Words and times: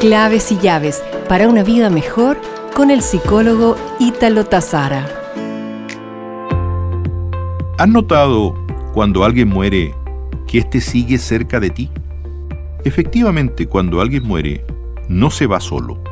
Claves 0.00 0.50
y 0.50 0.56
llaves 0.56 1.04
para 1.28 1.46
una 1.46 1.62
vida 1.62 1.90
mejor 1.90 2.40
con 2.74 2.90
el 2.90 3.02
psicólogo 3.02 3.76
Ítalo 3.98 4.46
Tazara. 4.46 5.06
¿Has 7.76 7.86
notado 7.86 8.54
cuando 8.94 9.24
alguien 9.24 9.50
muere 9.50 9.94
que 10.46 10.60
éste 10.60 10.80
sigue 10.80 11.18
cerca 11.18 11.60
de 11.60 11.68
ti? 11.68 11.90
Efectivamente, 12.82 13.66
cuando 13.66 14.00
alguien 14.00 14.26
muere, 14.26 14.64
no 15.10 15.30
se 15.30 15.46
va 15.46 15.60
solo. 15.60 16.02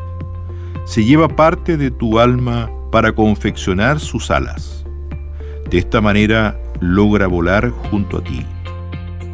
Se 0.84 1.02
lleva 1.02 1.27
parte 1.27 1.79
de 1.79 1.91
tu 1.91 2.18
alma 2.18 2.70
para 2.93 3.14
confeccionar 3.14 4.00
sus 4.00 4.30
alas. 4.30 4.84
De 5.70 5.79
esta 5.79 6.02
manera 6.02 6.61
logra 6.80 7.27
volar 7.27 7.70
junto 7.70 8.18
a 8.18 8.23
ti. 8.23 8.45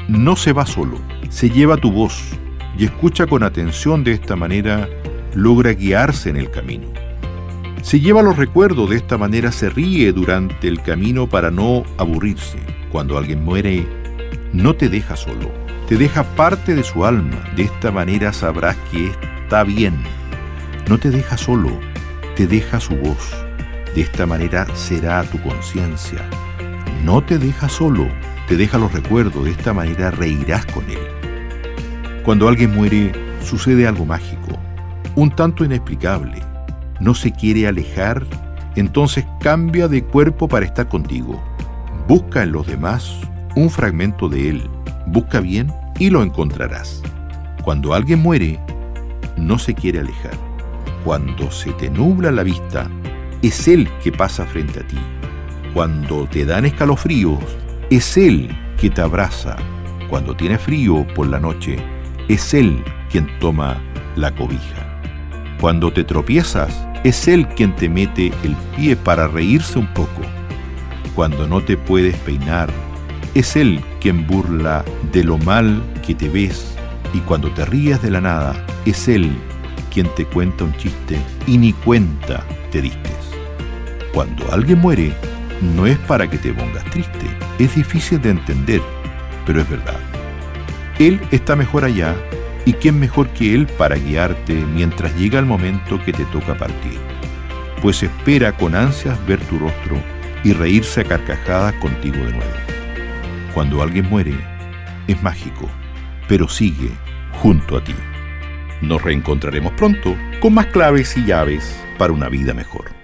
No 0.06 0.36
se 0.36 0.52
va 0.52 0.64
solo, 0.64 0.98
se 1.28 1.50
lleva 1.50 1.76
tu 1.76 1.90
voz 1.90 2.38
y 2.78 2.84
escucha 2.84 3.26
con 3.26 3.42
atención 3.42 4.04
de 4.04 4.12
esta 4.12 4.36
manera 4.36 4.88
logra 5.34 5.72
guiarse 5.72 6.30
en 6.30 6.36
el 6.36 6.50
camino. 6.50 6.86
Se 7.82 8.00
lleva 8.00 8.22
los 8.22 8.36
recuerdos, 8.36 8.90
de 8.90 8.96
esta 8.96 9.18
manera 9.18 9.52
se 9.52 9.68
ríe 9.68 10.12
durante 10.12 10.68
el 10.68 10.80
camino 10.82 11.28
para 11.28 11.50
no 11.50 11.84
aburrirse. 11.98 12.58
Cuando 12.90 13.18
alguien 13.18 13.44
muere, 13.44 13.86
no 14.52 14.74
te 14.74 14.88
deja 14.88 15.16
solo, 15.16 15.50
te 15.88 15.96
deja 15.96 16.22
parte 16.34 16.74
de 16.74 16.82
su 16.82 17.04
alma, 17.04 17.44
de 17.56 17.64
esta 17.64 17.90
manera 17.90 18.32
sabrás 18.32 18.76
que 18.90 19.10
está 19.42 19.64
bien. 19.64 19.94
No 20.88 20.98
te 20.98 21.10
deja 21.10 21.36
solo, 21.36 21.78
te 22.36 22.46
deja 22.46 22.80
su 22.80 22.94
voz, 22.96 23.36
de 23.94 24.00
esta 24.00 24.26
manera 24.26 24.66
será 24.74 25.22
tu 25.24 25.40
conciencia. 25.42 26.28
No 27.04 27.22
te 27.22 27.38
deja 27.38 27.68
solo, 27.68 28.08
te 28.48 28.56
deja 28.56 28.78
los 28.78 28.92
recuerdos, 28.92 29.44
de 29.44 29.50
esta 29.50 29.74
manera 29.74 30.10
reirás 30.10 30.64
con 30.66 30.88
él. 30.88 31.23
Cuando 32.24 32.48
alguien 32.48 32.74
muere, 32.74 33.12
sucede 33.42 33.86
algo 33.86 34.04
mágico, 34.04 34.58
un 35.14 35.30
tanto 35.30 35.64
inexplicable 35.64 36.42
no 37.00 37.14
se 37.14 37.32
quiere 37.32 37.66
alejar, 37.66 38.24
entonces 38.76 39.26
cambia 39.40 39.88
de 39.88 40.04
cuerpo 40.04 40.48
para 40.48 40.64
estar 40.64 40.88
contigo. 40.88 41.42
Busca 42.08 42.42
en 42.42 42.52
los 42.52 42.66
demás 42.66 43.20
un 43.56 43.70
fragmento 43.70 44.28
de 44.28 44.50
él. 44.50 44.70
Busca 45.06 45.40
bien 45.40 45.72
y 45.98 46.10
lo 46.10 46.22
encontrarás. 46.22 47.02
Cuando 47.62 47.94
alguien 47.94 48.20
muere, 48.20 48.60
no 49.36 49.58
se 49.58 49.74
quiere 49.74 50.00
alejar. 50.00 50.32
Cuando 51.04 51.50
se 51.50 51.72
te 51.72 51.90
nubla 51.90 52.30
la 52.30 52.42
vista, 52.42 52.88
es 53.42 53.68
él 53.68 53.88
que 54.02 54.12
pasa 54.12 54.46
frente 54.46 54.80
a 54.80 54.86
ti. 54.86 54.98
Cuando 55.74 56.26
te 56.26 56.44
dan 56.44 56.64
escalofríos, 56.64 57.38
es 57.90 58.16
él 58.16 58.56
que 58.80 58.88
te 58.88 59.00
abraza. 59.00 59.56
Cuando 60.08 60.36
tienes 60.36 60.60
frío 60.60 61.06
por 61.14 61.26
la 61.26 61.40
noche, 61.40 61.76
es 62.28 62.54
él 62.54 62.82
quien 63.10 63.28
toma 63.38 63.80
la 64.16 64.34
cobija. 64.34 65.00
Cuando 65.60 65.92
te 65.92 66.04
tropiezas, 66.04 66.86
es 67.04 67.28
Él 67.28 67.46
quien 67.48 67.76
te 67.76 67.88
mete 67.88 68.32
el 68.42 68.56
pie 68.76 68.96
para 68.96 69.28
reírse 69.28 69.78
un 69.78 69.86
poco. 69.94 70.22
Cuando 71.14 71.46
no 71.46 71.62
te 71.62 71.76
puedes 71.76 72.16
peinar, 72.16 72.70
es 73.34 73.56
Él 73.56 73.80
quien 74.00 74.26
burla 74.26 74.84
de 75.12 75.22
lo 75.22 75.38
mal 75.38 75.82
que 76.04 76.14
te 76.14 76.28
ves. 76.28 76.76
Y 77.12 77.20
cuando 77.20 77.50
te 77.52 77.64
ríes 77.64 78.02
de 78.02 78.10
la 78.10 78.20
nada, 78.20 78.66
es 78.84 79.06
Él 79.08 79.30
quien 79.92 80.08
te 80.16 80.24
cuenta 80.24 80.64
un 80.64 80.76
chiste 80.76 81.18
y 81.46 81.56
ni 81.56 81.72
cuenta 81.72 82.44
te 82.72 82.82
distes. 82.82 83.12
Cuando 84.12 84.50
alguien 84.52 84.80
muere, 84.80 85.12
no 85.76 85.86
es 85.86 85.98
para 85.98 86.28
que 86.28 86.38
te 86.38 86.52
pongas 86.52 86.84
triste. 86.86 87.26
Es 87.58 87.74
difícil 87.74 88.20
de 88.20 88.30
entender, 88.30 88.82
pero 89.46 89.60
es 89.60 89.70
verdad. 89.70 90.13
Él 90.98 91.20
está 91.30 91.56
mejor 91.56 91.84
allá 91.84 92.14
¿Y 92.66 92.72
quién 92.72 92.98
mejor 92.98 93.28
que 93.30 93.54
Él 93.54 93.66
para 93.66 93.96
guiarte 93.96 94.54
mientras 94.54 95.14
llega 95.16 95.38
el 95.38 95.44
momento 95.44 96.02
que 96.02 96.12
te 96.12 96.24
toca 96.26 96.56
partir? 96.56 96.98
Pues 97.82 98.02
espera 98.02 98.52
con 98.56 98.74
ansias 98.74 99.18
ver 99.26 99.38
tu 99.40 99.58
rostro 99.58 100.02
y 100.44 100.54
reírse 100.54 101.02
a 101.02 101.04
carcajadas 101.04 101.74
contigo 101.74 102.16
de 102.16 102.32
nuevo. 102.32 102.52
Cuando 103.52 103.82
alguien 103.82 104.08
muere, 104.08 104.34
es 105.06 105.22
mágico, 105.22 105.68
pero 106.26 106.48
sigue 106.48 106.90
junto 107.32 107.76
a 107.76 107.84
ti. 107.84 107.94
Nos 108.80 109.02
reencontraremos 109.02 109.72
pronto 109.74 110.16
con 110.40 110.54
más 110.54 110.66
claves 110.66 111.14
y 111.18 111.26
llaves 111.26 111.78
para 111.98 112.14
una 112.14 112.30
vida 112.30 112.54
mejor. 112.54 113.03